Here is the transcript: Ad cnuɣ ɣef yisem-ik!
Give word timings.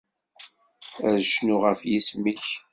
Ad 1.07 1.17
cnuɣ 1.31 1.61
ɣef 1.67 1.81
yisem-ik! 1.89 2.45